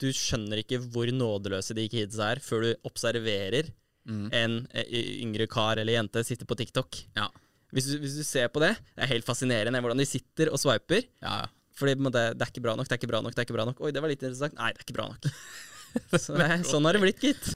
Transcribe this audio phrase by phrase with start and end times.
[0.00, 3.70] du skjønner ikke hvor nådeløse de kidsa er, før du observerer
[4.10, 4.88] en eh,
[5.22, 6.96] yngre kar eller jente sitte på TikTok.
[7.18, 7.28] Ja.
[7.70, 10.58] Hvis du, hvis du ser på det, det er helt fascinerende hvordan de sitter og
[10.58, 11.04] swiper.
[11.22, 11.50] Ja, ja.
[11.78, 13.56] Fordi det, det er ikke bra nok, det er ikke bra nok, det er ikke
[13.60, 13.78] bra nok.
[13.86, 14.56] Oi, det var litt interessant.
[14.58, 15.30] Nei, det er ikke bra nok.
[16.24, 17.54] Så, er- sånn har det blitt, gitt.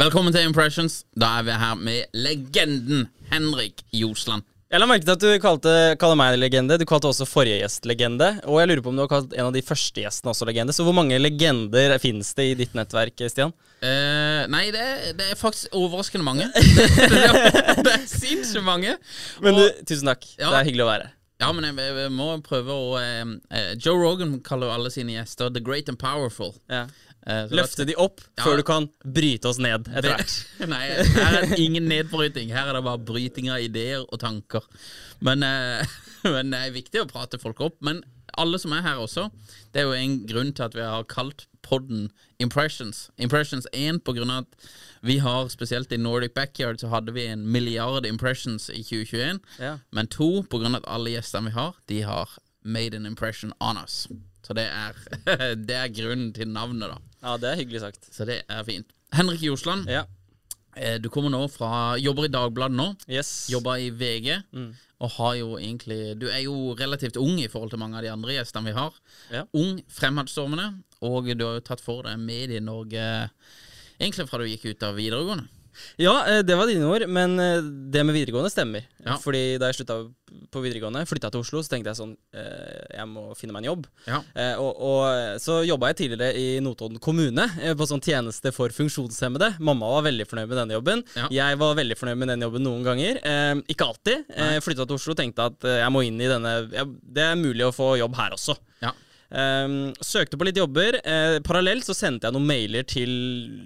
[0.00, 1.02] Velkommen til Impressions.
[1.14, 4.42] Da er vi her med legenden Henrik Josland.
[4.72, 6.78] Jeg la merke til at du kalte, kaller meg legende.
[6.80, 8.30] Du kalte også forrige gjest legende.
[8.48, 10.72] Og jeg lurer på om du har kalt en av de første gjestene også legende.
[10.72, 13.52] Så hvor mange legender finnes det i ditt nettverk, Stian?
[13.84, 14.86] Uh, nei, det,
[15.18, 16.48] det er faktisk overraskende mange.
[16.56, 18.96] det, er sinnssykt mange.
[19.44, 20.24] Men du, tusen takk.
[20.38, 20.48] Ja.
[20.48, 21.18] Det er hyggelig å være her.
[21.42, 24.92] Ja, men jeg, jeg, jeg må prøve å eh, eh, Joe Rogan kaller jo alle
[24.94, 26.54] sine gjester The Great and Powerful.
[26.70, 26.86] Ja.
[27.26, 28.44] Eh, Løfte de opp Ja.
[28.46, 30.32] før du kan bryte oss ned etter hvert.
[30.72, 30.82] Nei,
[31.18, 32.50] her er det ingen nedbryting.
[32.54, 34.66] Her er det bare bryting av ideer og tanker.
[35.22, 35.94] Men, eh,
[36.34, 37.78] men det er viktig å prate folk opp.
[37.84, 38.02] Men
[38.40, 39.28] alle som er her også,
[39.74, 42.10] det er jo en grunn til at vi har kalt podden
[42.42, 43.10] Impressions.
[43.18, 44.68] Impressions 1 på grunn av at
[45.02, 49.40] vi har, spesielt i Nordic Backyard, så hadde vi en milliard impressions i 2021.
[49.62, 49.76] Ja.
[49.90, 53.52] Men to, på grunn av at alle gjestene vi har, de har made an impression
[53.60, 54.06] on us.
[54.46, 54.98] Så det er,
[55.68, 56.98] det er grunnen til navnet, da.
[57.22, 58.08] ja, det er hyggelig sagt.
[58.14, 58.90] Så det er fint.
[59.14, 60.04] Henrik Josland, Ja.
[60.76, 62.88] eh, du kommer nå fra Jobber i Dagbladet nå.
[63.10, 63.48] Yes.
[63.52, 64.38] Jobber i VG.
[65.02, 68.10] Og har jo egentlig Du er jo relativt ung i forhold til mange av de
[68.12, 68.94] andre gjestene vi har.
[69.34, 69.42] Ja.
[69.58, 70.68] Ung, fremadstormende,
[71.02, 73.04] og du har jo tatt for deg Medie-Norge
[74.02, 75.50] egentlig fra du gikk ut av videregående.
[76.00, 78.84] Ja, eh, det var dine ord, men eh, det med videregående stemmer.
[79.04, 79.16] Ja.
[79.20, 80.02] Fordi da jeg slutta
[80.52, 83.70] på videregående, flytta til Oslo, så tenkte jeg sånn eh, Jeg må finne meg en
[83.70, 83.86] jobb.
[84.06, 84.20] Ja.
[84.60, 89.54] Og, og så jobba jeg tidligere i Notodden kommune, på sånn tjeneste for funksjonshemmede.
[89.64, 91.04] Mamma var veldig fornøyd med denne jobben.
[91.16, 91.30] Ja.
[91.42, 93.20] Jeg var veldig fornøyd med den jobben noen ganger.
[93.72, 94.28] Ikke alltid.
[94.64, 97.94] Flytta til Oslo tenkte at jeg må inn i denne Det er mulig å få
[98.00, 98.56] jobb her også.
[98.84, 98.92] Ja.
[99.32, 100.98] Um, søkte på litt jobber.
[101.06, 103.12] Uh, parallelt så sendte jeg noen mailer til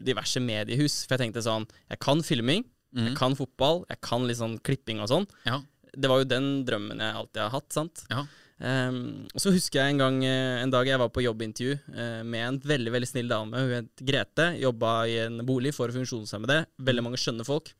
[0.06, 1.02] diverse mediehus.
[1.04, 2.64] For jeg tenkte sånn Jeg kan filming,
[2.96, 5.26] jeg kan fotball, jeg kan litt sånn klipping og sånn.
[5.44, 5.60] Ja.
[5.96, 8.04] Det var jo den drømmen jeg alltid har hatt, sant.
[8.12, 8.24] Ja.
[8.56, 12.22] Um, og så husker jeg en gang eh, En dag jeg var på jobbintervju uh,
[12.24, 13.60] med en veldig veldig snill dame.
[13.60, 14.46] Hun het Grete.
[14.62, 16.62] Jobba i en bolig for funksjonshemmede.
[16.88, 17.74] Veldig mange skjønne folk.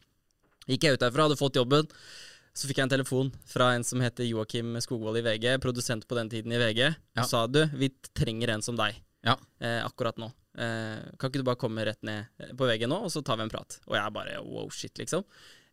[0.67, 1.89] Gikk jeg ut derfra, hadde fått jobben.
[2.57, 6.17] Så fikk jeg en telefon fra en som heter Joakim Skogvold i VG, produsent på
[6.17, 6.81] den tiden i VG.
[6.87, 7.21] Ja.
[7.21, 8.97] Og sa du, vi trenger en som deg
[9.27, 9.35] Ja.
[9.61, 10.31] eh, akkurat nå.
[10.57, 13.37] Eh, kan ikke du bare komme rett ned eh, på VG nå, og så tar
[13.37, 13.77] vi en prat?
[13.91, 15.27] Og jeg bare wow, shit, liksom.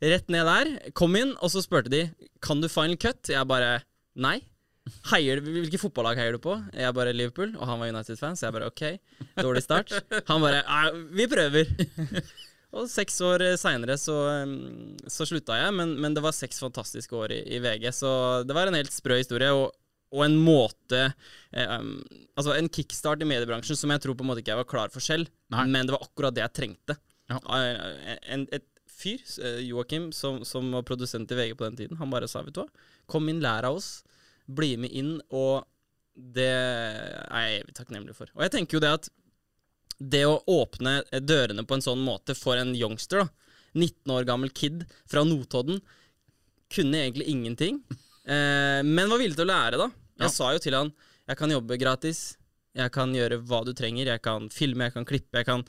[0.03, 2.01] Rett ned der, kom inn, og så spurte de
[2.43, 3.31] kan du final cut.
[3.31, 3.77] Jeg bare
[4.19, 4.41] nei.
[5.13, 6.57] Heier, hvilke fotballag heier du på?
[6.75, 8.81] Jeg bare Liverpool, og han var United-fan, så jeg bare ok,
[9.39, 9.93] dårlig start.
[10.27, 10.59] Han bare
[11.15, 11.71] vi prøver.
[12.73, 17.13] Og seks år seinere så, um, så slutta jeg, men, men det var seks fantastiske
[17.17, 18.11] år i, i VG, så
[18.47, 19.51] det var en helt sprø historie.
[19.53, 19.69] Og,
[20.13, 21.95] og en måte eh, um,
[22.37, 24.93] Altså en kickstart i mediebransjen som jeg tror på en måte ikke jeg var klar
[24.93, 25.65] for selv, Nei.
[25.73, 26.97] men det var akkurat det jeg trengte.
[27.31, 27.39] Ja.
[27.57, 31.97] Eh, En, et fyr, eh, Joakim, som, som var produsent i VG på den tiden,
[32.01, 32.69] han bare sa vet du hva,
[33.09, 33.91] kom inn, lær av oss,
[34.45, 35.63] bli med inn, og
[36.13, 38.29] det er jeg evig takknemlig for.
[38.37, 39.09] Og jeg tenker jo det at
[40.09, 43.29] det å åpne dørene på en sånn måte for en youngster, da,
[43.79, 45.79] 19 år gammel kid fra Notodden,
[46.73, 47.79] kunne egentlig ingenting,
[48.25, 49.87] eh, men var villig til å lære, da.
[50.19, 50.33] Jeg Ja.
[50.33, 50.93] sa jo til han
[51.27, 52.35] jeg kan jobbe gratis,
[52.75, 55.63] jeg kan gjøre hva du trenger, jeg kan filme, jeg kan klippe, jeg kan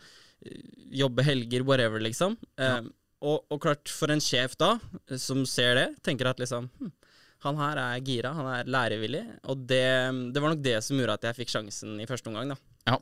[0.45, 2.37] eh, jobbe helger, whatever, liksom.
[2.59, 2.81] Eh,
[3.23, 4.79] og, og klart, for en sjef da,
[5.11, 6.91] eh, som ser det, tenker at liksom hm,
[7.45, 11.15] han her er gira, han er lærevillig, og det, det var nok det som gjorde
[11.21, 12.57] at jeg fikk sjansen i første omgang, da.
[12.89, 12.99] Ja,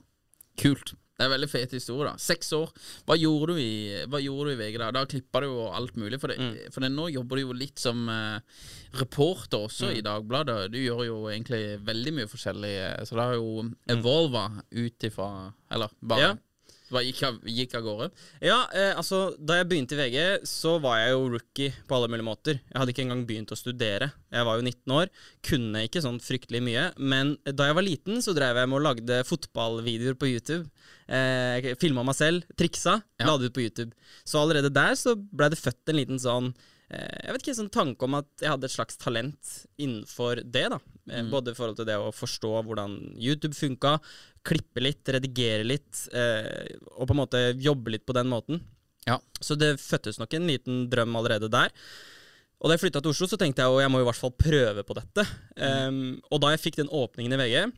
[0.58, 0.94] kult.
[1.22, 2.10] Det er en veldig fet historie.
[2.10, 2.72] da Seks år.
[3.06, 4.88] Hva gjorde du i, gjorde du i VG da?
[4.96, 6.18] Da klippa du jo alt mulig.
[6.18, 8.40] For, det, for det, nå jobber du jo litt som uh,
[8.98, 10.72] reporter også i Dagbladet.
[10.74, 12.72] Du gjør jo egentlig veldig mye forskjellig.
[12.88, 15.28] eh, Så det har jo evolva ut ifra
[15.70, 16.32] Eller bare, Ja.
[16.94, 18.06] Bare gikk, av, gikk av gårde.
[18.44, 22.08] Ja, eh, altså Da jeg begynte i VG, så var jeg jo rookie på alle
[22.12, 22.60] mulige måter.
[22.70, 24.10] Jeg hadde ikke engang begynt å studere.
[24.32, 25.08] Jeg var jo 19 år,
[25.42, 26.84] kunne ikke sånn fryktelig mye.
[26.98, 30.68] Men da jeg var liten, så drev jeg med å lagde fotballvideoer på YouTube.
[31.08, 33.26] Eh, Filma meg selv, triksa, Ja.
[33.26, 33.92] la det ut på YouTube.
[34.24, 36.54] Så allerede der så blei det født en liten sånn
[36.92, 40.68] eh, jeg vet ikke, sånn tanke om at jeg hadde et slags talent innenfor det.
[40.70, 41.30] da Mm.
[41.32, 43.96] Både i forhold til det å forstå hvordan YouTube funka,
[44.46, 48.62] klippe litt, redigere litt, eh, og på en måte jobbe litt på den måten.
[49.06, 49.18] Ja.
[49.40, 51.70] Så det fødtes nok en liten drøm allerede der.
[52.62, 54.34] Og da jeg flytta til Oslo, så tenkte jeg at jeg må i hvert fall
[54.38, 55.24] prøve på dette.
[55.58, 57.72] Um, og da jeg fikk den åpningen i VG,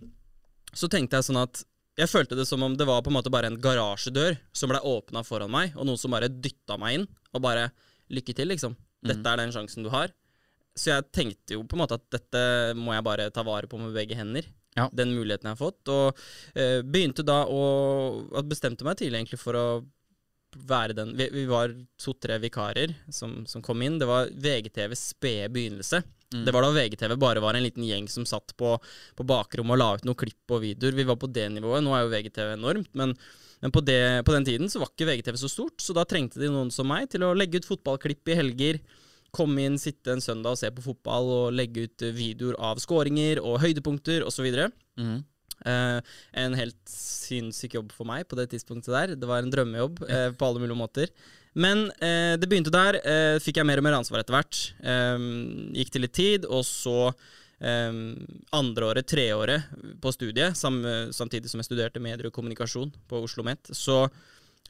[0.76, 1.62] så tenkte jeg sånn at
[1.96, 4.82] jeg følte det som om det var på en måte bare en garasjedør som ble
[4.84, 7.70] åpna foran meg, og noen som bare dytta meg inn og bare
[8.12, 8.74] Lykke til, liksom.
[9.04, 10.12] Dette er den sjansen du har.
[10.74, 12.44] Så jeg tenkte jo på en måte at dette
[12.78, 14.46] må jeg bare ta vare på med begge hender.
[14.74, 14.88] Ja.
[14.90, 15.90] Den muligheten jeg har fått.
[15.92, 16.24] Og
[16.58, 19.66] eh, begynte da å Bestemte meg tidlig egentlig for å
[20.54, 24.00] være den Vi, vi var to-tre vikarer som, som kom inn.
[24.02, 26.02] Det var VGTVs spede begynnelse.
[26.34, 26.42] Mm.
[26.46, 28.74] Det var da VGTV bare var en liten gjeng som satt på,
[29.14, 30.98] på bakrommet og la ut noen klipp og videoer.
[30.98, 31.84] Vi var på det nivået.
[31.86, 33.14] Nå er jo VGTV enormt, men,
[33.62, 36.42] men på, det, på den tiden så var ikke VGTV så stort, så da trengte
[36.42, 38.82] de noen som meg til å legge ut fotballklipp i helger.
[39.34, 42.82] Komme inn, sitte en søndag og se på fotball og legge ut eh, videoer av
[42.82, 44.46] skåringer og høydepunkter osv.
[45.00, 45.22] Mm.
[45.64, 49.14] Eh, en helt sinnssyk jobb for meg på det tidspunktet der.
[49.18, 51.14] Det var en drømmejobb uh, på alle mulige måter.
[51.54, 52.98] Men uh, det begynte der.
[53.42, 54.60] Fikk jeg mer og mer ansvar etter hvert.
[54.82, 58.04] Um, gikk til litt tid, og så um,
[58.54, 59.72] andreåret, treåret
[60.02, 60.82] på studiet, sam,
[61.14, 64.04] samtidig som jeg studerte medier og kommunikasjon på Oslo OsloMet, så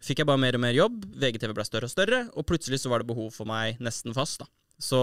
[0.05, 1.07] fikk jeg bare mer og mer jobb.
[1.21, 4.45] VGTV ble større og større, og plutselig så var det behov for meg nesten fast.
[4.45, 4.51] da.
[4.81, 5.01] Så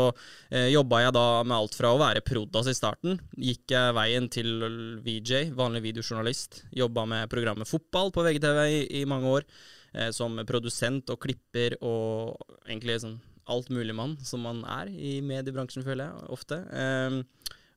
[0.52, 4.28] eh, jobba jeg da med alt fra å være prodas i starten, gikk jeg veien
[4.32, 4.66] til
[5.06, 6.64] VJ, vanlig videojournalist.
[6.76, 9.48] Jobba med programmet Fotball på VGTV i, i mange år,
[9.96, 13.20] eh, som produsent og klipper og egentlig sånn
[13.52, 16.62] altmuligmann som man er i mediebransjen, føler jeg ofte.
[16.76, 17.22] Eh,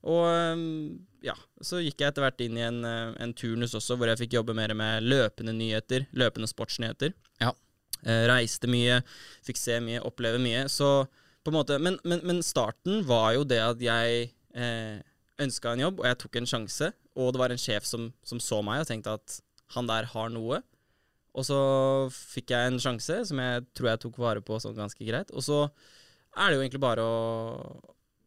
[0.05, 0.65] og ehm,
[1.25, 4.21] ja, så gikk jeg etter hvert inn i en, eh, en, turnus også, hvor jeg
[4.23, 7.15] fikk jobbe mer med løpende nyheter, løpende sportsnyheter.
[7.41, 7.53] Ja.
[8.05, 8.99] Eh, reiste mye,
[9.45, 10.67] fikk se mye, oppleve mye.
[10.69, 11.07] Så
[11.45, 15.01] på en måte Men, men, men starten var jo det at jeg eh,
[15.41, 16.91] ønska en jobb, og jeg tok en sjanse.
[17.15, 19.39] Og det var en sjef som, som så meg og tenkte at
[19.75, 20.61] han der har noe.
[21.35, 21.59] Og så
[22.13, 25.33] fikk jeg en sjanse som jeg tror jeg tok vare på sånn ganske greit.
[25.35, 25.65] Og så
[26.35, 27.15] er det jo egentlig bare å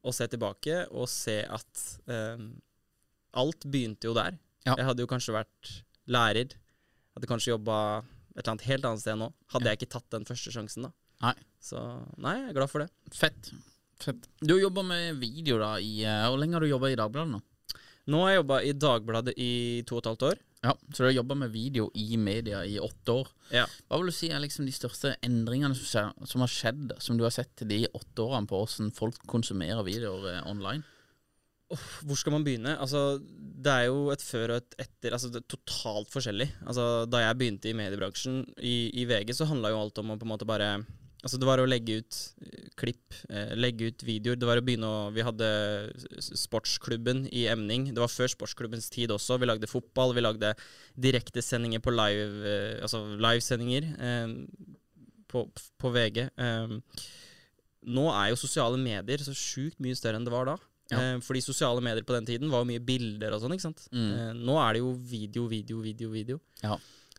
[0.08, 2.50] å se tilbake og se at um,
[3.32, 4.38] alt begynte jo der.
[4.66, 4.76] Ja.
[4.76, 5.72] Jeg hadde jo kanskje vært
[6.08, 6.54] lærer.
[7.16, 7.78] Hadde kanskje jobba
[8.38, 9.32] et eller annet helt annet sted nå.
[9.52, 9.74] Hadde ja.
[9.74, 10.94] jeg ikke tatt den første sjansen, da.
[11.26, 11.34] Nei.
[11.62, 11.80] Så
[12.22, 12.90] nei, jeg er glad for det.
[13.14, 13.52] Fett.
[13.98, 14.28] Fett.
[14.38, 17.40] Du jobba med video da i uh, Hvor lenge har du jobba i Dagbladet nå?
[18.08, 19.52] Nå har jeg jobba i Dagbladet i
[19.88, 20.44] to og et halvt år.
[20.64, 23.28] Ja, Så du har jobba med video i media i åtte år.
[23.54, 23.66] Ja.
[23.86, 27.26] Hva vil du si er liksom de største endringene som, som har skjedd, som du
[27.26, 30.82] har sett de åtte årene på hvordan folk konsumerer videoer eh, online?
[31.68, 32.78] Oh, hvor skal man begynne?
[32.80, 35.12] Altså, det er jo et før og et etter.
[35.12, 36.46] Altså, det er totalt forskjellig.
[36.64, 40.16] Altså, da jeg begynte i mediebransjen i, i VG, så handla jo alt om å
[40.16, 40.78] på en måte bare
[41.18, 42.16] Altså, det var å legge ut
[42.46, 44.38] eh, klipp, eh, legge ut videoer.
[44.38, 45.48] Det var å begynne å Vi hadde
[46.22, 47.88] sportsklubben i emning.
[47.90, 49.40] Det var før sportsklubbens tid også.
[49.42, 50.52] Vi lagde fotball, vi lagde
[50.94, 54.36] direktesendinger på live eh, Altså livesendinger eh,
[55.28, 56.28] på, på, VG.
[56.30, 56.78] Eh,
[57.98, 60.56] nå er jo sosiale medier så sjukt mye større enn det var da.
[60.92, 61.00] Ja.
[61.00, 63.56] Eh, fordi sosiale medier på den tiden var jo mye bilder og sånn.
[63.56, 63.88] ikke sant?
[63.92, 64.12] Mm.
[64.12, 66.40] Eh, nå er det jo video, video, video, video.
[66.62, 66.78] Ja.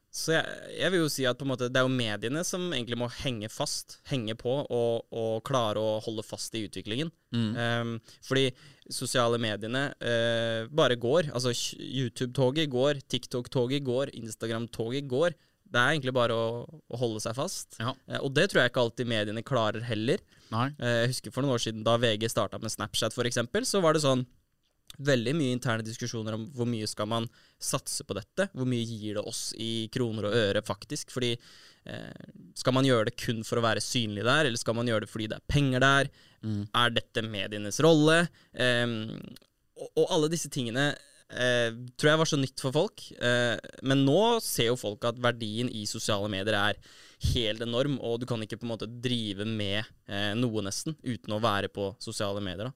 [0.10, 2.64] Så jeg, jeg, vil jo si at på en måte det er jo mediene som
[2.74, 7.12] egentlig må henge fast, henge på, og, og klare å holde fast i utviklingen.
[7.30, 7.52] Mm.
[7.54, 7.92] Um,
[8.26, 8.48] fordi
[8.90, 11.30] sosiale mediene uh, bare går.
[11.30, 15.38] Altså YouTube-toget går, TikTok-toget går, Instagram-toget går.
[15.70, 17.78] Det er egentlig bare å, å holde seg fast.
[17.82, 17.94] Ja.
[18.10, 20.24] Uh, og det tror jeg ikke alltid mediene klarer heller.
[20.50, 23.84] Uh, jeg husker for noen år siden da VG starta med Snapchat, for eksempel, så
[23.84, 24.26] var det sånn
[24.98, 27.28] veldig mye interne diskusjoner om hvor mye skal man
[27.62, 28.50] satse på dette.
[28.54, 31.14] Hvor mye gir det oss i kroner og øre, faktisk.
[31.14, 34.90] Fordi eh, skal man gjøre det kun for å være synlig der, eller skal man
[34.90, 36.12] gjøre det fordi det er penger der?
[36.44, 36.64] Mm.
[36.84, 38.22] Er dette medienes rolle?
[38.54, 38.88] Eh,
[39.80, 40.92] og, og, alle disse tingene
[41.32, 43.04] eh, tror jeg var så nytt for folk.
[43.22, 43.56] Eh,
[43.86, 46.82] men nå ser jo folk at verdien i sosiale medier er
[47.34, 51.36] helt enorm, og du kan ikke på en måte drive med eh, noe, nesten, uten
[51.36, 52.72] å være på sosiale medier.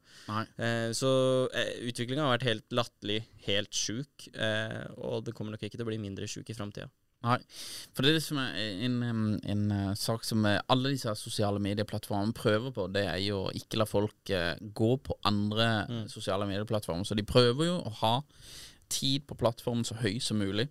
[0.57, 1.13] Eh, så
[1.55, 5.88] eh, utviklinga har vært helt latterlig, helt sjuk, eh, og det kommer nok ikke til
[5.88, 6.89] å bli mindre sjuk i framtida.
[7.23, 7.37] Nei,
[7.95, 12.35] for det er som er en, en, en, uh, sak som alle disse sosiale medieplattformene
[12.35, 16.05] prøver på, det er jo å ikke la folk uh, gå på andre mm.
[16.11, 17.07] sosiale medieplattformer.
[17.07, 18.15] Så de prøver jo å ha
[18.91, 20.67] tid på plattformen så høy som mulig.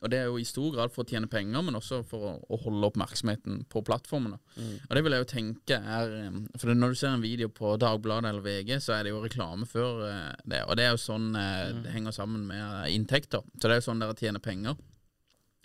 [0.00, 2.34] Og det er jo i stor grad for å tjene penger, men også for å,
[2.40, 4.38] å holde oppmerksomheten på plattformene.
[4.56, 4.76] Mm.
[4.76, 6.14] Og det vil jeg jo tenke er
[6.60, 9.68] For når du ser en video på Dagbladet eller VG, så er det jo reklame
[9.68, 10.04] før
[10.44, 10.62] det.
[10.66, 11.82] Og det er jo sånn mm.
[11.84, 13.44] det henger sammen med inntekter.
[13.56, 14.80] Så det er jo sånn dere tjener penger.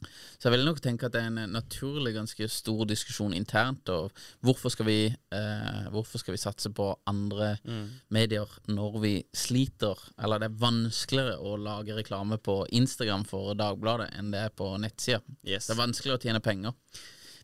[0.03, 3.89] Så jeg vil nok tenke at det er en naturlig ganske stor diskusjon internt.
[3.93, 4.11] Og
[4.45, 7.85] hvorfor skal vi, eh, hvorfor skal vi satse på andre mm.
[8.15, 14.11] medier når vi sliter, eller det er vanskeligere å lage reklame på Instagram for Dagbladet
[14.19, 15.23] enn det er på nettsida.
[15.47, 15.69] Yes.
[15.69, 16.75] Det er vanskeligere å tjene penger.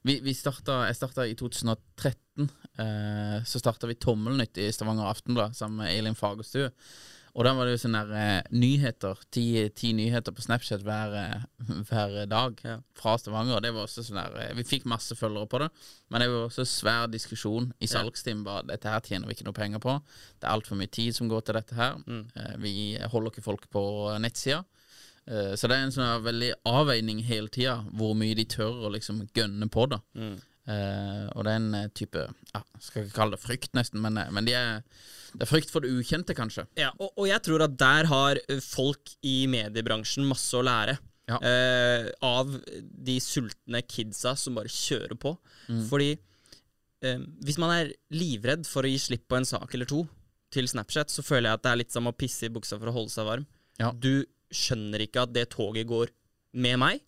[0.01, 2.51] Vi, vi starta, jeg starta i 2013.
[2.81, 6.72] Eh, så starta vi Tommelnytt i Stavanger Aftenblad sammen med Eilin Fagerstue.
[7.33, 11.13] Og da var det jo sånne der, eh, nyheter, ti, ti nyheter på Snapchat hver,
[11.15, 11.43] eh,
[11.88, 12.77] hver dag Ja.
[12.93, 13.61] fra Stavanger.
[13.61, 15.69] Det var også sånn der, eh, Vi fikk masse følgere på det,
[16.09, 18.43] men det var også svær diskusjon i salgsteam.
[18.43, 20.01] Bare dette her tjener vi ikke noe penger på.
[20.41, 21.95] Det er altfor mye tid som går til dette her.
[22.05, 22.59] Mm.
[22.59, 24.65] Vi holder ikke folk på nettsida.
[25.27, 28.91] Eh, så det er en sånn veldig avveining hele tida, hvor mye de tør å
[28.91, 29.88] liksom gønne på.
[29.88, 30.41] da Mm.
[30.70, 34.20] Eh, og det er en eh, type ja, Skal ikke kalle det frykt, nesten, men,
[34.22, 34.84] eh, men de er,
[35.34, 36.68] det er frykt for det ukjente, kanskje.
[36.77, 41.00] Ja, og, og jeg tror at der har folk i mediebransjen masse å lære.
[41.30, 41.38] Ja.
[41.39, 42.50] Uh, av
[43.08, 45.32] de sultne kidsa som bare kjører på.
[45.72, 45.84] Mm.
[45.88, 46.10] Fordi
[47.06, 50.01] uh, hvis man er livredd for å gi slipp på en sak eller to
[50.51, 52.91] til Snapchat, så føler jeg at det er litt som å pisse i buksa for
[52.91, 53.48] å holde seg varm.
[53.80, 53.94] Ja.
[53.96, 56.12] Du skjønner ikke at det toget går
[56.60, 57.06] med meg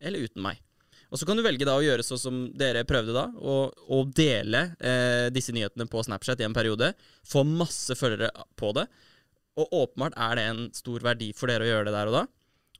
[0.00, 0.62] eller uten meg.
[1.10, 4.12] Og så kan du velge da å gjøre sånn som dere prøvde da, og, og
[4.16, 6.92] dele eh, disse nyhetene på Snapchat i en periode.
[7.26, 8.88] Få masse følgere på det.
[9.56, 12.24] Og åpenbart er det en stor verdi for dere å gjøre det der og da.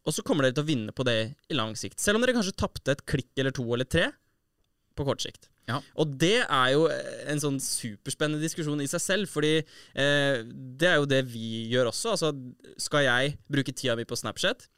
[0.06, 1.18] Og så kommer dere til å vinne på det
[1.50, 1.99] i lang sikt.
[2.02, 4.11] Selv om dere kanskje tapte et klikk eller to eller tre
[4.97, 5.49] på kort sikt.
[5.66, 5.80] Ja.
[5.99, 6.87] Og det er jo
[7.26, 11.90] en sånn superspennende diskusjon i seg selv, fordi eh, det er jo det vi gjør
[11.90, 12.14] også.
[12.14, 12.30] Altså,
[12.80, 14.68] skal jeg bruke tida mi på Snapchat?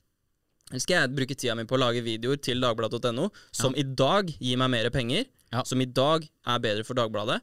[0.77, 4.59] Skal jeg bruke tida mi på å lage videoer til dagbladet.no, som i dag gir
[4.61, 5.63] meg mer penger, Ja.
[5.65, 7.41] som i dag er bedre for Dagbladet?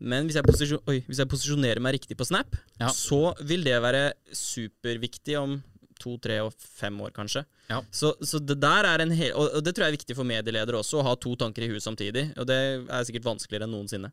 [0.00, 2.88] Men hvis jeg, posisjon oi, hvis jeg posisjonerer meg riktig på Snap, Ja.
[2.88, 5.62] så vil det være superviktig om
[6.00, 7.44] to, tre og fem år, kanskje.
[7.70, 7.80] Ja.
[7.94, 10.80] Så, så det der er en hel Og det tror jeg er viktig for medieledere
[10.80, 12.30] også, å ha to tanker i huet samtidig.
[12.40, 14.10] Og det er sikkert vanskeligere enn noensinne.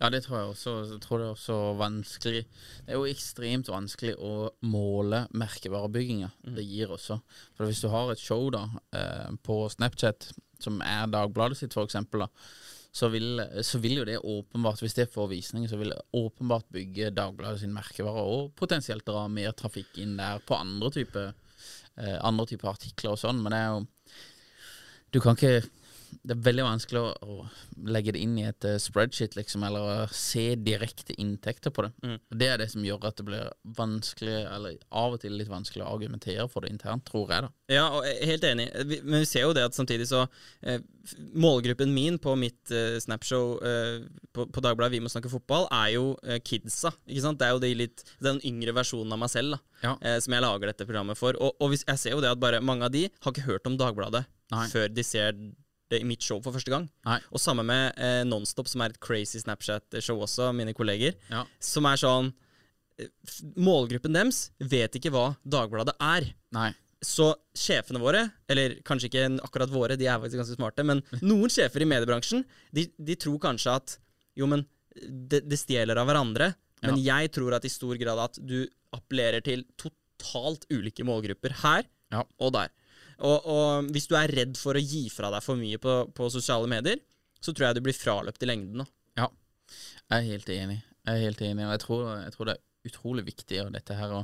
[0.00, 0.74] Ja, det tror jeg også.
[0.92, 6.30] Jeg tror det er også vanskelig Det er jo ekstremt vanskelig å måle merkevarebygginga.
[6.56, 7.20] Det gir også.
[7.56, 8.66] For hvis du har et show da
[8.96, 10.30] eh, på Snapchat,
[10.60, 12.30] som er Dagbladet sitt, for eksempel, da,
[12.92, 16.66] så vil, så vil jo det åpenbart, hvis det får visning, så vil det åpenbart
[16.74, 22.46] bygge Dagbladet sin merkevare, og potensielt dra mer trafikk inn der på andre typer eh,
[22.50, 23.42] type artikler og sånn.
[23.42, 23.86] Men det er jo
[25.10, 25.66] Du kan ikke
[26.22, 29.80] det er veldig vanskelig å, å legge det inn i et eh, spreadsheet, liksom, eller
[29.80, 31.92] å se direkte inntekter på det.
[32.04, 32.18] Mm.
[32.42, 35.84] Det er det som gjør at det blir vanskelig, eller av og til litt vanskelig
[35.86, 37.52] å argumentere for det internt, tror jeg, da.
[37.70, 38.68] Ja, og jeg er helt enig.
[38.90, 40.24] Vi- Men vi ser jo det at samtidig så
[40.62, 40.80] eh,
[41.34, 44.02] Målgruppen min på mitt eh, Snapshow eh,
[44.34, 46.92] på, på Dagbladet Vi må snakke fotball, er jo eh, kidsa.
[47.08, 47.38] Ikke sant?
[47.40, 49.94] Det er jo de litt, den yngre versjonen av meg selv da, Ja.
[50.02, 51.38] eh, som jeg lager dette programmet for.
[51.40, 53.78] Og, og jeg ser jo det at bare mange av de har ikke hørt om
[53.80, 54.66] Dagbladet Nei.
[54.72, 55.36] før de ser
[55.90, 56.86] det i mitt show for første gang.
[57.06, 57.18] Nei.
[57.34, 61.16] Og samme med eh, Nonstop, som er et crazy Snapchat-show også, mine kolleger.
[61.32, 61.44] Ja.
[61.62, 62.30] Som er sånn
[63.00, 63.08] eh,
[63.60, 66.30] Målgruppen deres vet ikke hva Dagbladet er.
[66.56, 66.70] Nei.
[67.02, 71.48] Så sjefene våre, eller kanskje ikke akkurat våre, de er faktisk ganske smarte, men noen
[71.52, 72.42] sjefer i mediebransjen,
[72.76, 73.94] de, de tror kanskje at
[74.36, 74.66] jo, men
[75.00, 76.52] det, de stjeler av hverandre.
[76.84, 78.62] Men jeg tror at i stor grad at du
[78.96, 82.22] appellerer til totalt ulike målgrupper her Ja.
[82.40, 82.70] og der.
[83.20, 86.30] Og, og hvis du er redd for å gi fra deg for mye på, på
[86.32, 87.00] sosiale medier,
[87.40, 88.84] så tror jeg du blir fraløpt i lengden.
[88.84, 89.24] Da.
[89.24, 89.28] Ja.
[90.10, 90.80] Jeg er helt enig.
[91.06, 93.96] Jeg er helt enig, og jeg tror, jeg tror det er utrolig viktig og dette
[93.96, 94.20] her å,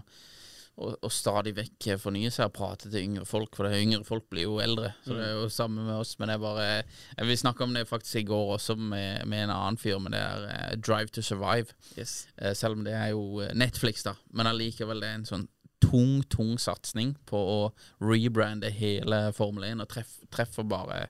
[0.76, 4.04] å, å stadig vekk fornye seg og prate til yngre folk, for det er yngre
[4.08, 4.92] folk blir jo eldre.
[5.04, 7.76] Så det er jo samme med oss, men det er bare jeg vil snakke om
[7.76, 11.12] det faktisk i går også med, med en annen fyr, men det er eh, Drive
[11.16, 11.76] to Survive.
[11.96, 12.18] Yes.
[12.36, 14.16] Eh, selv om det er jo eh, Netflix, da.
[14.36, 15.48] Men allikevel det er en sånn
[15.82, 17.58] tung, tung satsing på å
[18.02, 21.06] rebrande hele Formel 1, og treff, treffer bare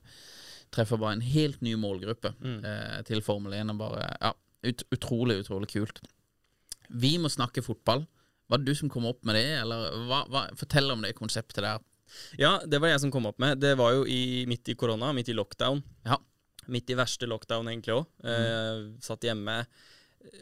[0.74, 3.70] Treffer bare en helt ny målgruppe eh, til Formel 1.
[3.72, 4.32] Og bare, ja,
[4.66, 6.00] ut, utrolig, utrolig kult.
[6.90, 8.02] Vi må snakke fotball.
[8.50, 11.62] Var det du som kom opp med det, eller hva, hva, fortell om det konseptet
[11.64, 11.82] der.
[12.38, 13.62] Ja, det var jeg som kom opp med.
[13.62, 15.82] Det var jo i, midt i korona, midt i lockdown.
[16.06, 16.18] Ja.
[16.74, 18.06] Midt i verste lockdown, egentlig òg.
[18.26, 19.60] Eh, satt hjemme.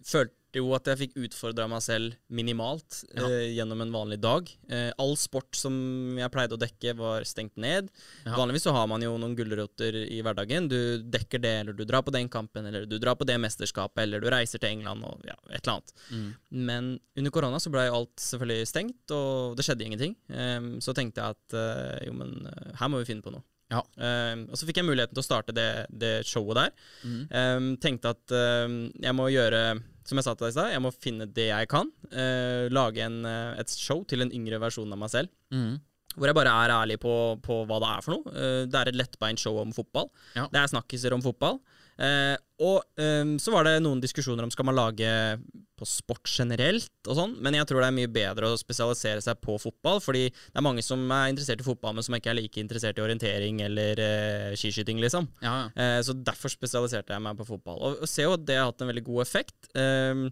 [0.05, 3.25] Følte jo at jeg fikk utfordra meg selv minimalt Ja.
[3.26, 4.47] eh, gjennom en vanlig dag.
[4.71, 5.75] Eh, all sport som
[6.17, 7.88] jeg pleide å dekke, var stengt ned.
[8.25, 8.37] Ja.
[8.38, 10.69] Vanligvis så har man jo noen gulroter i hverdagen.
[10.71, 14.05] Du dekker det, eller du drar på den kampen, eller du drar på det mesterskapet,
[14.05, 15.93] eller du reiser til England, og ja, et eller annet.
[16.12, 16.29] Mm.
[16.71, 20.14] Men under korona så ble alt selvfølgelig stengt, og det skjedde ingenting.
[20.31, 23.43] Eh, så tenkte jeg at eh, jo, men eh, her må vi finne på noe.
[23.73, 23.80] Ja.
[23.97, 26.87] Ehm, og så fikk jeg muligheten til å starte det, det showet der.
[27.02, 27.21] Mm.
[27.40, 29.64] Ehm, tenkte at ehm, jeg må gjøre
[30.04, 31.90] som jeg sa til deg i stad, jeg må finne det jeg kan.
[32.12, 35.33] Uh, lage en, eh, et show til en yngre versjon av meg selv.
[35.54, 35.78] Mm.
[36.14, 38.35] Hvor jeg bare er ærlig på, på hva det er for noe.
[38.35, 40.11] Uh, det er et lettbeint show om fotball.
[40.37, 40.44] Ja.
[40.52, 41.59] Det er snakkiser om fotball.
[41.99, 42.35] Eh,
[42.65, 45.11] og eh, så var det noen diskusjoner om skal man lage
[45.75, 49.41] på sport generelt og sånn, men jeg tror det er mye bedre å spesialisere seg
[49.43, 52.39] på fotball, fordi det er mange som er interessert i fotball, men som ikke er
[52.39, 55.27] like interessert i orientering eller eh, skiskyting, liksom.
[55.43, 55.73] Ja, ja.
[55.75, 57.81] Eh, så derfor spesialiserte jeg meg på fotball.
[57.83, 59.59] Og, og ser jo at det har hatt en veldig god effekt.
[59.75, 60.25] Eh,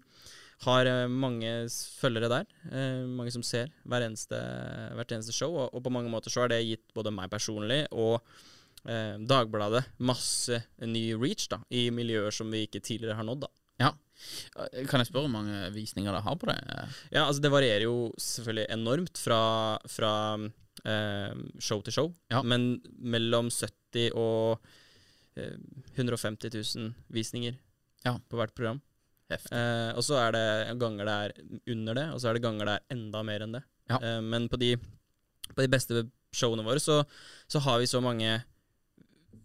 [0.62, 1.50] har eh, mange
[1.98, 2.46] følgere der.
[2.70, 4.38] eh, mange som ser hver eneste,
[4.94, 5.56] hvert eneste show.
[5.58, 8.22] Og, og på mange måter så har det gitt både meg personlig og
[8.88, 13.40] eh, Dagbladet masse ny reach da, i miljøer som vi ikke tidligere har nådd.
[13.46, 13.50] da.
[13.80, 13.90] Ja.
[14.72, 16.58] Eh, Kan jeg spørre hvor mange visninger det har på det?
[17.12, 19.40] Ja, altså Det varierer jo selvfølgelig enormt fra,
[19.88, 20.12] fra
[20.84, 22.42] eh, show til show, Ja.
[22.42, 24.60] men mellom 70 og
[25.36, 25.56] eh,
[25.96, 27.54] 150 000 visninger
[28.04, 28.18] Ja.
[28.28, 28.80] på hvert program.
[29.32, 32.66] Eh, og så er det ganger det er under det, og så er det ganger
[32.68, 33.62] det er enda mer enn det.
[33.88, 33.96] Ja.
[34.02, 34.74] Eh, men på de,
[35.54, 36.02] på de beste
[36.36, 36.98] showene våre så,
[37.48, 38.42] så har vi så mange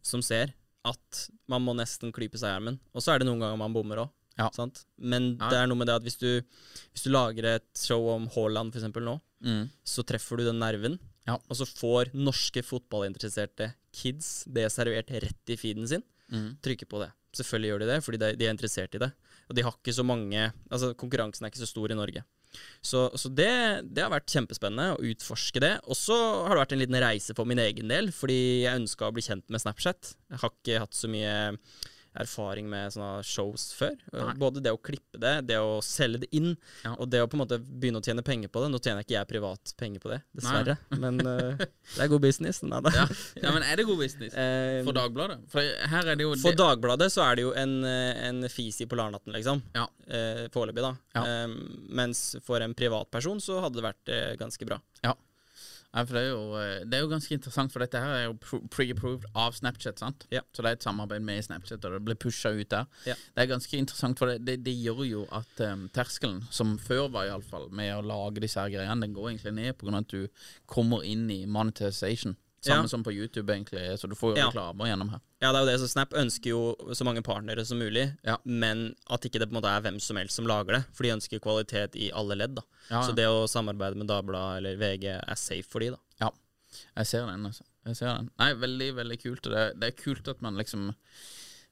[0.07, 0.53] som ser
[0.87, 2.77] at man må nesten klype seg i armen.
[2.95, 4.13] Og så er det noen ganger man bommer òg.
[4.37, 4.47] Ja.
[5.01, 5.49] Men Ja.
[5.49, 6.29] det er noe med det at hvis du,
[6.93, 9.69] hvis du lager et show om Haaland eksempel nå, Mm.
[9.85, 10.97] så treffer du den nerven.
[11.27, 11.35] Ja.
[11.49, 16.03] Og så får norske fotballinteresserte kids det servert rett i feeden sin.
[16.31, 16.57] Mm.
[16.63, 17.11] Trykker på det.
[17.37, 19.11] Selvfølgelig gjør de det, fordi de, de er interessert i det.
[19.49, 22.23] Og de har ikke så mange Altså, konkurransen er ikke så stor i Norge.
[22.81, 23.51] Så, så det,
[23.91, 25.73] det har vært kjempespennende å utforske det.
[25.87, 29.09] Og så har det vært en liten reise for min egen del, fordi jeg ønska
[29.09, 30.15] å bli kjent med Snapchat.
[30.31, 31.35] Jeg har ikke hatt så mye
[32.19, 33.95] erfaring med sånne shows før.
[34.13, 34.33] Nei.
[34.41, 36.95] Både det å klippe det, det å selge det inn, Ja.
[36.97, 38.71] og det å på en måte begynne å tjene penger på det.
[38.73, 42.61] Nå tjener ikke jeg privat penger på det, dessverre, men uh, det er god business.
[42.63, 42.81] Nei.
[42.95, 43.05] Ja.
[43.41, 45.39] ja, men er det god business Eh, for Dagbladet?
[45.51, 48.43] For her er det jo for det, Dagbladet så er det jo en, eh, en
[48.51, 49.61] fis i Polarnatten, liksom.
[49.75, 49.87] Ja.
[50.07, 50.93] Uh, Foreløpig, da.
[51.17, 51.23] Ja.
[51.25, 51.55] Eh,
[51.99, 54.77] mens for en privatperson så hadde det vært uh, ganske bra.
[55.03, 55.13] Ja,
[55.95, 58.61] for det er, jo, eh, det er jo ganske interessant, for dette her er jo
[58.73, 59.99] pre-approved av Snapchat.
[59.99, 60.25] sant?
[60.33, 60.41] Ja.
[60.53, 62.89] Så det er et samarbeid med Snapchat, og det blir pusha ut der.
[63.07, 63.15] Ja.
[63.15, 67.07] Det er ganske interessant, for det, det, det gjør jo at um, terskelen, som før
[67.13, 69.95] var iallfall, med å lage disse her greiene, den går egentlig ned pga.
[69.97, 70.27] at du
[70.65, 72.37] kommer inn i monetization.
[72.61, 72.87] Samme Ja.
[72.87, 74.47] som på YouTube, egentlig, så du får jo Ja.
[74.49, 75.19] reklamer gjennom her.
[75.41, 78.37] Ja, det er jo det, så Snap ønsker jo så mange partnere som mulig, Ja.
[78.45, 80.85] men at ikke det på en måte er hvem som helst som lager det.
[80.93, 82.55] For de ønsker kvalitet i alle ledd.
[82.55, 82.61] da.
[82.89, 85.97] Ja, Så det å samarbeide med Dagbladet eller VG er safe for de da.
[86.19, 86.31] Ja,
[86.97, 87.61] jeg ser den, altså.
[87.85, 88.31] Jeg ser den.
[88.39, 89.41] Nei, veldig, veldig kult.
[89.43, 90.93] Det, det er kult at man liksom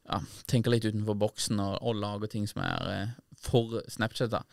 [0.08, 3.08] ja, tenker litt utenfor boksen og, og lager ting som er eh,
[3.42, 4.30] for Snapchat.
[4.30, 4.44] da.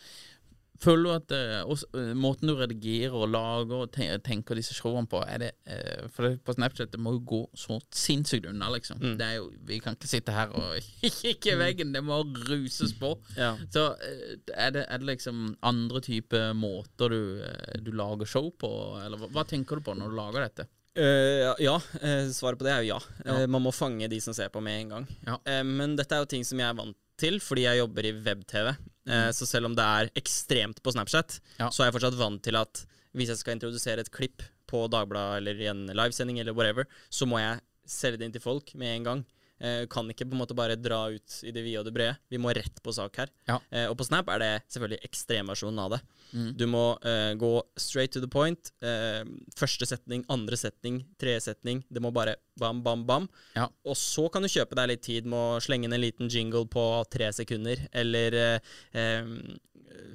[0.83, 4.75] Føler du at eh, også, eh, måten du redigerer og lager og te tenker disse
[4.75, 8.49] showene på, er det eh, For det, på Snapchat det må jo gå så sinnssykt
[8.50, 8.99] unna, liksom.
[9.02, 9.15] Mm.
[9.21, 10.75] Det er jo, Vi kan ikke sitte her og
[11.21, 13.15] kikke i veggen, det må ruses på.
[13.39, 13.54] Ja.
[13.75, 18.50] Så eh, er det, er det liksom andre typer måter du, eh, du lager show
[18.50, 18.73] på,
[19.04, 20.71] eller hva, hva tenker du på når du lager dette?
[20.93, 22.99] Uh, ja, eh, svaret på det er jo ja.
[23.25, 23.37] Ja.
[23.39, 25.06] Uh, man må fange de som ser på med en gang.
[25.25, 25.39] Ja.
[25.65, 28.75] Men dette er jo ting som jeg er vant til, fordi jeg jobber i web-TV.
[29.08, 31.41] Eh, så selv om det er ekstremt på Snapchat.
[31.58, 31.71] Ja.
[31.71, 35.43] så er jeg fortsatt vant til at hvis jeg skal introdusere et klipp på Dagbladet
[35.43, 38.95] eller i en livesending eller whatever, så må jeg selge det inn til folk med
[38.95, 39.25] en gang.
[39.63, 42.17] Eh, kan ikke på en måte bare dra ut i det vide og det brede.
[42.33, 43.31] Vi må rett på sak her.
[43.47, 43.61] Ja.
[43.71, 46.01] Eh, og på Snap er det selvfølgelig ekstremversjonen av det.
[46.33, 46.49] Mm.
[46.59, 48.73] Du må eh, gå straight to the point.
[48.83, 49.23] Eh,
[49.59, 51.85] første setning, andre setning, tredje setning.
[51.87, 53.29] Det må bare bam, bam, bam.
[53.55, 53.69] Ja.
[53.87, 56.65] Og så kan du kjøpe deg litt tid med å slenge inn en liten jingle
[56.73, 59.31] på tre sekunder, eller eh, eh,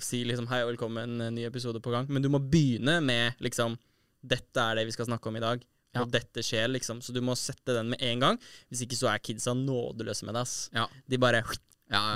[0.04, 2.10] si liksom 'hei og velkommen, en ny episode på gang'.
[2.10, 3.80] Men du må begynne med liksom
[4.28, 5.64] 'dette er det vi skal snakke om i dag'.
[5.96, 6.04] Ja.
[6.04, 7.00] Og dette skjer, liksom.
[7.02, 8.40] Så du må sette den med en gang.
[8.70, 10.70] Hvis ikke så er kidsa nådeløse med deg, ass.
[10.76, 10.88] Ja.
[11.10, 11.44] De bare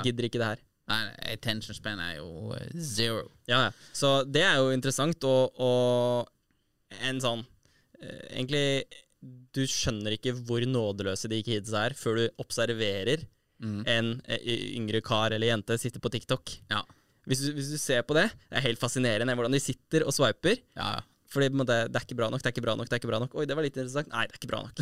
[0.03, 0.63] gidder ikke det her.
[0.91, 0.99] Nei,
[1.31, 3.29] attention span er jo eh, zero.
[3.47, 3.71] Ja, ja.
[3.95, 7.45] Så det er jo interessant, og, og en sånn
[8.01, 8.63] eh, Egentlig
[9.53, 13.27] Du skjønner ikke hvor nådeløse de kidsa er før du observerer
[13.61, 13.83] Mm.
[13.85, 14.41] en eh,
[14.73, 16.49] yngre kar eller jente sitte på TikTok.
[16.71, 16.79] Ja.
[17.29, 20.15] Hvis du, hvis du ser på det, det er helt fascinerende hvordan de sitter og
[20.17, 20.55] swiper.
[20.73, 21.03] Ja, ja.
[21.31, 23.11] Fordi måte, det er ikke bra nok, det er ikke bra nok, det er ikke
[23.11, 23.35] bra nok.
[23.39, 24.09] Oi, det var litt interessant.
[24.11, 24.81] Nei, det er ikke bra nok.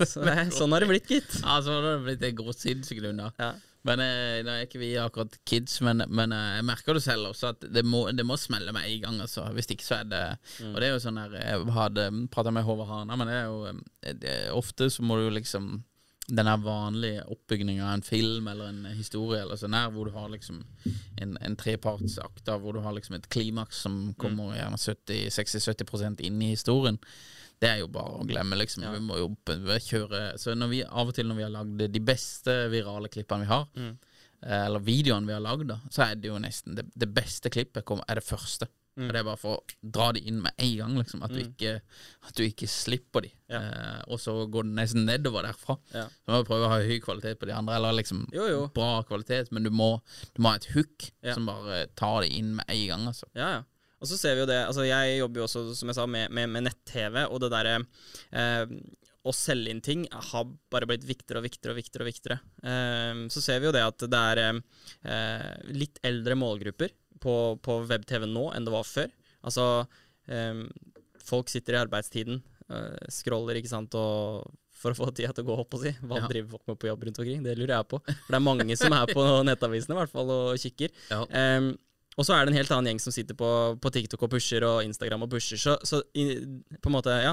[0.00, 1.38] Så, det sånn har det blitt, gitt.
[1.40, 3.30] Ja, så har det blitt det går sinnssykt unna.
[3.40, 3.54] Ja.
[3.84, 7.32] Men eh, Nå er ikke vi akkurat kids, men, men eh, jeg merker det selv
[7.32, 9.18] også, at det må, det må smelle med en gang.
[9.24, 9.44] Altså.
[9.56, 10.22] Hvis ikke så er det
[10.70, 13.50] Og det er jo sånn her Jeg hadde prata med Håvard Hana, men det er
[13.50, 15.74] jo eh, det, Ofte så må du jo liksom
[16.26, 20.30] den vanlige oppbygninga av en film eller en historie eller sånn her, hvor du har
[20.32, 20.62] liksom
[21.20, 26.54] en, en trepartsakt hvor du har liksom et klimaks som kommer gjerne 70-60-70% inn i
[26.54, 26.98] historien.
[27.60, 28.82] Det er jo bare å glemme, liksom.
[28.84, 28.92] Ja.
[28.96, 32.56] Vi må jo kjøre Så vi, av og til når vi har lagd de beste
[32.72, 33.96] virale klippene vi har, Mm.
[34.42, 37.84] eh, eller videoene vi har lagd, så er det jo nesten det, det beste klippet
[37.84, 38.66] kom, er det første.
[38.96, 39.08] Mm.
[39.10, 41.22] Det er bare for å dra de inn med en gang, liksom.
[41.26, 41.48] At, du, Mm.
[41.50, 41.80] ikke,
[42.28, 43.32] at du ikke slipper de.
[43.50, 43.58] Ja.
[43.60, 45.76] Eh, og så går det nesten nedover derfra.
[45.92, 46.04] Ja.
[46.06, 48.60] Så må du prøve å ha høy kvalitet på de andre, eller liksom Jo, jo.
[48.74, 50.00] bra kvalitet, men du må,
[50.34, 51.34] du må ha et hook Ja.
[51.34, 53.24] som bare tar de inn med en gang, altså.
[53.34, 53.62] Ja, ja.
[54.00, 56.30] Og så ser vi jo det Altså, jeg jobber jo også, som jeg sa, med,
[56.30, 57.78] med, med nett-TV, og det derre
[58.32, 58.66] eh,
[59.24, 62.04] å selge inn ting har bare blitt viktigere og viktigere og viktigere.
[62.04, 62.38] og viktigere.
[62.62, 66.90] Eh, så ser vi jo det at det er eh, litt eldre målgrupper
[67.22, 69.12] på, på web-TV nå enn det var før.
[69.44, 69.86] Altså,
[70.28, 70.66] um,
[71.24, 74.44] folk sitter i arbeidstiden, uh, scroller, ikke sant, og
[74.84, 75.94] for å få tida til å gå opp og si.
[76.04, 76.28] Hva Ja.
[76.28, 77.42] driver folk med på jobb rundt omkring?
[77.46, 78.00] Det lurer jeg på.
[78.04, 80.92] For det er mange som er på nettavisene i hvert fall og kikker.
[81.10, 81.22] Ja.
[81.24, 81.70] Um,
[82.16, 83.48] og så er det en helt annen gjeng som sitter på,
[83.82, 85.58] på TikTok og pusher og Instagram og pusher.
[85.58, 86.36] Så, så i,
[86.78, 87.32] på en måte, ja.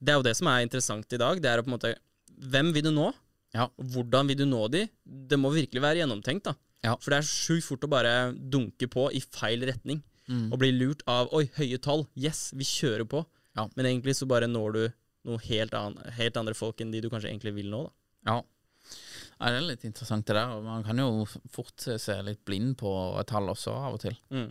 [0.00, 1.42] Det er jo det som er interessant i dag.
[1.42, 1.94] Det er å på en måte
[2.42, 3.10] Hvem vil du nå?
[3.54, 3.66] Ja.
[3.76, 4.86] Hvordan vil du nå de?
[5.04, 6.54] Det må virkelig være gjennomtenkt, da.
[6.82, 6.96] Ja.
[6.98, 10.02] For det er sjukt fort å bare dunke på i feil retning.
[10.30, 10.48] Mm.
[10.52, 12.06] Og bli lurt av Oi, høye tall.
[12.18, 13.22] Yes, vi kjører på.
[13.58, 13.68] Ja.
[13.76, 14.82] Men egentlig så bare når du
[15.28, 17.92] noe helt, annet, helt andre folk enn de du kanskje egentlig vil nå, da.
[18.30, 18.38] Ja.
[18.40, 19.50] ja.
[19.52, 20.56] Det er litt interessant det der.
[20.64, 22.90] Man kan jo fort se litt blind på
[23.30, 24.18] tall også, av og til.
[24.34, 24.50] Mm.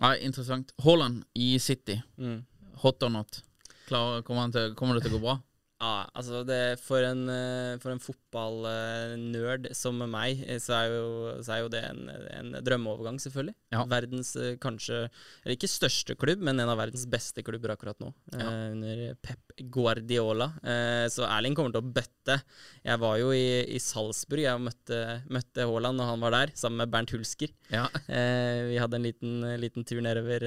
[0.00, 0.74] Ja, interessant.
[0.84, 1.96] Haaland i City.
[2.18, 2.42] Mm.
[2.82, 3.40] Hot or not?
[3.86, 5.38] Klar, kommer, til, kommer det til å gå bra?
[5.82, 11.08] Ja, altså det, for en, eh, for en fotballnerd som meg, eh, så er jo,
[11.42, 13.56] så er jo det en, en drømmeovergang, selvfølgelig.
[13.74, 13.82] Ja.
[13.90, 18.12] Verdens eh, kanskje Eller ikke største klubb, men en av verdens beste klubber akkurat nå.
[18.32, 18.46] Ja.
[18.46, 20.52] Eh, under Pep Guardiola.
[20.62, 22.38] Eh, så Erling kommer til å bøtte.
[22.86, 26.84] Jeg var jo i, i Salzburg jeg møtte, møtte Haaland når han var der, sammen
[26.84, 27.50] med Bernt Hulsker.
[27.74, 27.88] Ja.
[28.06, 30.46] Eh, vi hadde en liten, liten tur nedover,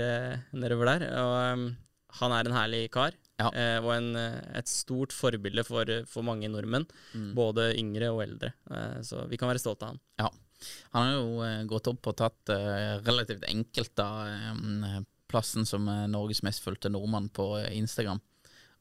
[0.55, 1.09] nedover der.
[1.19, 1.69] Og um,
[2.21, 3.13] han er en herlig kar.
[3.37, 3.51] Ja.
[3.53, 6.87] Eh, og en, eh, et stort forbilde for, for mange nordmenn.
[7.13, 7.31] Mm.
[7.37, 8.53] Både yngre og eldre.
[8.71, 10.01] Eh, så vi kan være stolte av han.
[10.23, 10.31] Ja.
[10.95, 14.97] Han har jo eh, gått opp og tatt eh, relativt enkelt da eh,
[15.29, 18.21] plassen som eh, Norges mest fulgte nordmann på eh, Instagram.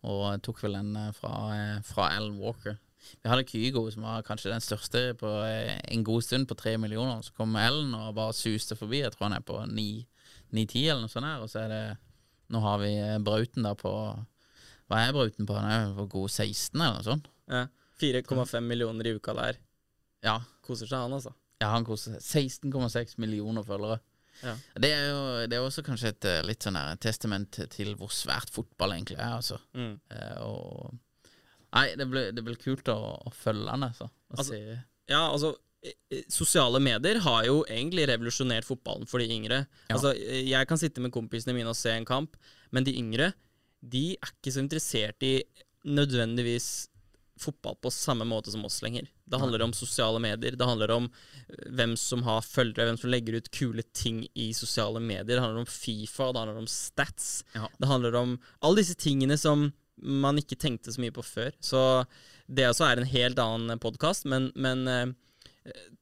[0.07, 2.79] Og tok vel en eh, fra, eh, fra Alan Walker.
[3.23, 6.77] Vi hadde Kygo, som var kanskje den største på eh, en god stund, på tre
[6.81, 7.21] millioner.
[7.23, 9.03] Så kom Ellen og bare suste forbi.
[9.05, 11.29] Jeg tror han er på ni-ti eller noe sånt.
[11.29, 11.85] her Og så er det
[12.55, 13.93] Nå har vi eh, Brauten da på
[14.91, 15.57] Hva er bruten på?
[15.59, 17.31] Han er god 16 eller noe sånt.
[17.51, 17.65] Ja.
[18.01, 19.59] 4,5 millioner i uka der.
[20.27, 21.33] Ja, Koser seg, han, altså.
[21.63, 22.51] Ja, han koser seg.
[22.51, 24.01] 16,6 millioner følgere.
[24.43, 24.53] Ja.
[24.83, 28.11] Det er jo det er også kanskje et eh, litt sånn her testament til hvor
[28.13, 29.61] svært fotball egentlig er, altså.
[29.79, 29.95] Mm.
[30.13, 30.97] Eh, og
[31.77, 32.97] Nei, det blir, det blir kult å,
[33.27, 34.11] å følge han, altså.
[34.33, 34.59] Altså,
[35.09, 35.55] Ja, altså
[36.33, 39.61] Sosiale medier har jo egentlig revolusjonert fotballen for de yngre.
[39.87, 39.95] Ja.
[39.95, 42.37] Altså, Jeg kan sitte med kompisene mine og se en kamp,
[42.75, 43.31] men de yngre
[43.81, 45.39] de er ikke så interessert i
[45.87, 46.89] nødvendigvis
[47.41, 49.09] fotball på samme måte som oss lenger.
[49.25, 50.57] Det handler om sosiale medier.
[50.57, 51.09] Det handler om
[51.49, 55.37] eh, hvem som har følgere, hvem som legger ut kule ting i sosiale medier.
[55.37, 57.45] Det handler om Fifa, det handler om stats.
[57.53, 57.69] Ja.
[57.79, 61.53] Det handler om alle disse tingene som man ikke tenkte så mye på før.
[61.61, 61.81] Så
[62.47, 65.15] det også er en helt annen podkast, men, men eh,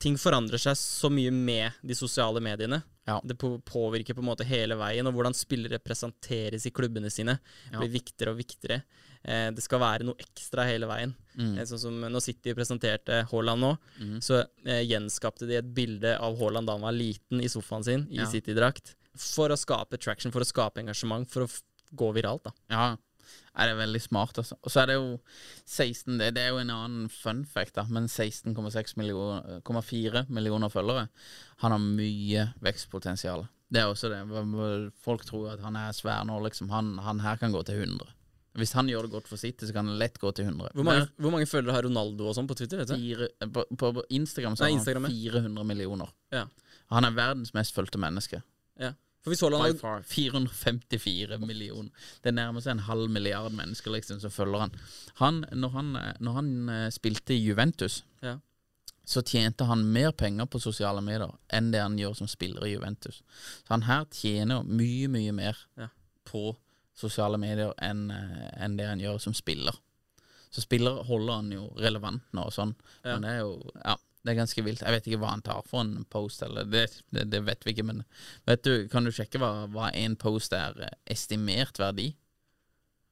[0.03, 2.83] ting forandrer seg så mye med de sosiale mediene.
[3.07, 3.21] Ja.
[3.25, 7.39] Det påvirker på en måte hele veien, og hvordan spillere presenteres i klubbene sine,
[7.71, 7.79] Ja.
[7.79, 8.83] blir viktigere og viktigere.
[9.25, 11.15] Eh, det skal være noe ekstra hele veien.
[11.37, 11.59] Mm.
[11.59, 14.19] Eh, sånn som når City presenterte Haaland nå, mm.
[14.23, 18.07] så eh, gjenskapte de et bilde av Haaland da han var liten i sofaen sin,
[18.11, 18.27] i Ja.
[18.27, 21.51] City-drakt, for å skape traction, for å skape engasjement, for å
[21.95, 22.43] gå viralt.
[22.45, 22.53] da.
[22.71, 22.97] Ja.
[23.55, 24.57] Nei, det er veldig smart, altså.
[24.63, 25.21] Og så er det jo
[25.67, 31.09] 16 Det, det er jo en annen fun fact, da, men 16,4 millioner- millioner følgere.
[31.63, 33.47] Han har mye vekstpotensial.
[33.71, 34.21] Det er også det.
[35.05, 36.69] Folk tror at han er svær nå, liksom.
[36.71, 38.07] Han, han her kan gå til 100.
[38.55, 40.69] Hvis han gjør det godt for sitt, så kan han lett gå til 100.
[40.75, 42.79] Hvor mange, hvor mange følgere har Ronaldo og sånn på Twitter?
[42.85, 42.95] vet du?
[42.95, 45.41] Fire, på, på Instagram så har han ja.
[45.41, 46.13] 400 millioner.
[46.31, 46.45] Ja.
[46.95, 48.43] Han er verdens mest fulgte menneske.
[48.79, 48.93] Ja.
[49.25, 51.91] For Haaland By hadde 454 millioner.
[52.23, 54.75] Det nærmer seg en halv milliard mennesker liksom som følger han.
[55.21, 58.39] han når han, når han eh, spilte i Juventus, Ja.
[59.07, 62.75] så tjente han mer penger på sosiale medier enn det han gjør som spiller i
[62.75, 63.23] Juventus.
[63.65, 65.89] Så han her tjener mye, mye mer Ja.
[66.25, 66.57] på
[66.95, 69.75] sosiale medier enn eh, enn det han gjør som spiller.
[70.51, 73.15] Så spiller holder han jo relevant nå og sånn, Ja.
[73.19, 73.97] men det er jo Ja.
[74.25, 74.81] Det er ganske vilt.
[74.81, 77.75] Jeg vet ikke hva han tar for en post, eller det, det, det vet vi
[77.75, 77.99] ikke, men
[78.49, 82.07] vet du, kan du sjekke hva, hva en post er eh, estimert verdi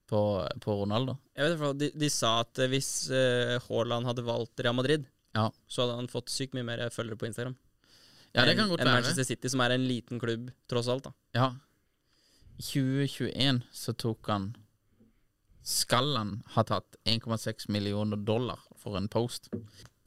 [0.09, 0.23] på,
[0.65, 1.19] på Ronaldo?
[1.37, 5.05] Jeg vet de, de sa at hvis eh, Haaland hadde valgt Real Madrid,
[5.37, 5.51] Ja.
[5.69, 7.55] så hadde han fått sykt mye mer følgere på Instagram.
[8.33, 9.03] Ja, det kan godt enn være.
[9.03, 11.05] Manchester City, som er en liten klubb, tross alt.
[11.11, 11.13] da.
[11.37, 11.51] Ja.
[12.57, 14.51] I 2021 så tok han
[15.65, 19.51] Skal han ha tatt 1,6 millioner dollar for en post?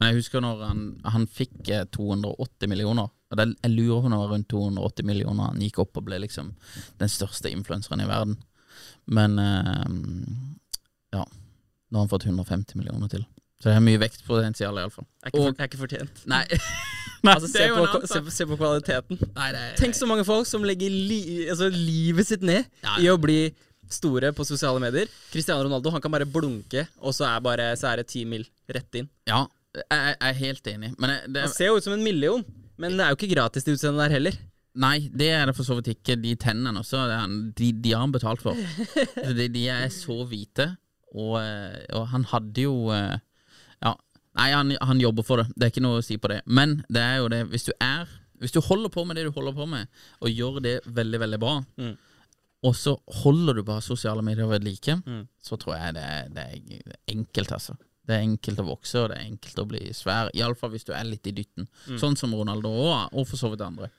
[0.00, 3.08] Men jeg husker når han, han fikk eh, 280 millioner.
[3.32, 6.04] Og det, jeg lurer på når det var rundt 280 millioner han gikk opp og
[6.06, 6.52] ble liksom
[7.00, 8.36] den største influenseren i verden.
[9.08, 9.88] Men eh,
[11.16, 11.24] ja.
[11.86, 13.24] Nå har han fått 150 millioner til.
[13.56, 15.06] Så det er mye vekstpotensial, iallfall.
[15.24, 16.24] Er ikke, Og- er ikke fortjent.
[16.30, 16.44] Nei.
[17.26, 19.18] Altså, se, på, en annen se, på, se på kvaliteten.
[19.34, 21.16] Nei, nei, Tenk så mange folk som legger li,
[21.50, 22.68] altså, livet sitt ned
[23.02, 23.48] i å bli
[23.90, 25.10] store på sosiale medier.
[25.32, 28.44] Cristiano Ronaldo han kan bare blunke, og så er, bare, så er det ti mil
[28.70, 29.08] rett inn.
[29.26, 29.40] Ja,
[29.76, 30.90] jeg, jeg er helt enig.
[30.98, 32.44] Men jeg, det, Han ser jo ut som en million,
[32.80, 34.38] men det er jo ikke gratis det utseendet der heller.
[34.76, 36.18] Nei, det er det for så vidt ikke.
[36.20, 37.04] De tennene også,
[37.56, 38.58] de, de har han betalt for.
[39.38, 40.66] de, de er så hvite,
[41.16, 43.16] og, eh, og han hadde jo eh,
[43.84, 43.94] Ja,
[44.36, 45.46] nei, han, han jobber for det.
[45.56, 46.42] Det er ikke noe å si på det.
[46.44, 48.04] Men det er jo det, hvis du er
[48.36, 49.88] Hvis du holder på med det du holder på med,
[50.20, 51.94] og gjør det veldig, veldig bra, Mm.
[52.68, 55.22] og så holder du bare sosiale medier ved like, Mm.
[55.40, 56.04] så tror jeg det,
[56.36, 57.78] det er enkelt, altså.
[58.06, 60.30] Det er enkelt å vokse, og det er enkelt å bli svær.
[60.36, 61.66] Iallfall hvis du er litt i dytten.
[61.88, 62.00] Mm.
[62.00, 63.90] Sånn som Ronaldo og, og for så vidt andre.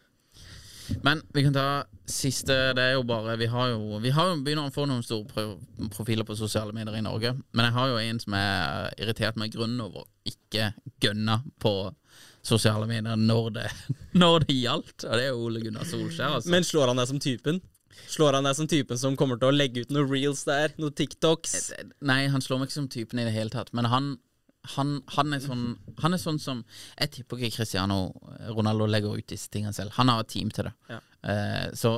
[1.03, 4.37] Men vi kan ta siste Det er jo bare Vi har jo, vi har jo
[4.39, 5.49] begynner å få noen store
[5.91, 7.33] profiler på sosiale medier i Norge.
[7.51, 10.71] Men jeg har jo en som er irritert meg grunnen over ikke
[11.03, 11.73] gønna på
[12.47, 13.67] sosiale medier når det,
[14.21, 15.03] når det gjaldt.
[15.03, 16.53] Og det er jo Ole Gunnar Solskjær, altså.
[16.53, 17.59] Men slår han deg som typen?
[18.07, 20.73] Slår han deg som typen som kommer til å legge ut noen reels der?
[20.81, 21.55] Noen TikToks?
[22.07, 23.73] Nei, han slår meg ikke som typen i det hele tatt.
[23.77, 24.11] Men han,
[24.75, 25.65] han, han, er sånn
[26.03, 26.63] Han er sånn som
[26.97, 28.11] Jeg tipper ikke Cristiano
[28.51, 29.95] Ronaldo legger ut disse tingene selv.
[29.97, 30.75] Han har et team til det.
[30.91, 31.01] Ja.
[31.31, 31.97] Eh, så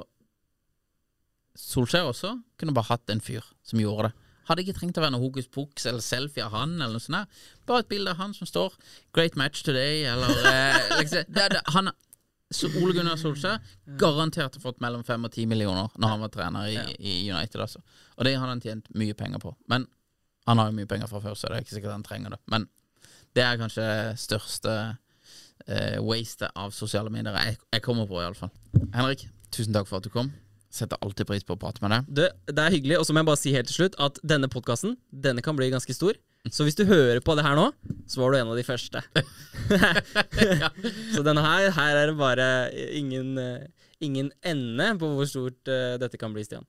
[1.59, 4.27] Solskjær også kunne bare hatt en fyr som gjorde det.
[4.49, 6.77] Hadde ikke trengt å være noe hokus pokus eller selfie av han.
[6.79, 7.49] eller noe sånt der.
[7.69, 8.73] Bare et bilde av han som står
[9.13, 11.91] 'Great match today', eller eh, liksom, det, det, han,
[12.51, 13.59] så Ole Gunnar Solskjær
[14.01, 16.85] garantert har fått mellom fem og ti millioner når han var trener i, Ja.
[16.97, 17.61] i United.
[17.61, 17.81] Altså.
[18.17, 19.55] Og det har han tjent mye penger på.
[19.69, 19.85] Men
[20.47, 22.39] han har jo mye penger fra før, så det er ikke sikkert han trenger det.
[22.49, 22.65] Men
[23.37, 23.85] det er kanskje
[24.17, 24.73] største
[25.67, 28.49] eh, wastet av sosiale medier jeg, jeg kommer på, iallfall.
[28.95, 30.31] Henrik, tusen takk for at du kom.
[30.73, 32.09] Setter alltid pris på å prate med deg.
[32.17, 34.49] Det, det er hyggelig, og så må jeg bare si helt til slutt at denne
[34.49, 36.17] podkasten Denne kan bli ganske stor.
[36.47, 37.67] Så hvis du hører på det her nå,
[38.07, 39.01] så var du en av de første.
[41.13, 42.47] så denne her, her er det bare
[42.95, 43.67] ingen, eh,
[43.99, 46.65] ingen ende på hvor stort uh, dette kan bli, Stian.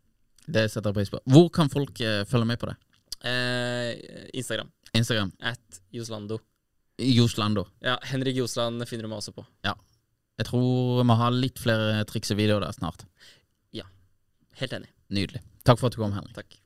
[0.50, 1.22] Det setter jeg pris på.
[1.30, 2.76] Hvor kan folk uh, følge med på det?
[3.20, 3.94] Eh,
[4.34, 4.70] Instagram.
[4.92, 5.32] Instagram.
[5.38, 6.40] At Joslando.
[6.98, 7.66] Joslando.
[7.84, 9.44] Ja, Henrik Josland finner du meg også på.
[9.64, 9.76] Ja.
[10.40, 13.04] Jeg tror vi må ha litt flere triksevideoer der snart.
[13.76, 13.86] Ja.
[14.60, 14.90] Helt enig.
[15.12, 15.44] Nydelig.
[15.68, 16.34] Takk for at du kom, Henrik.
[16.36, 16.59] Takk.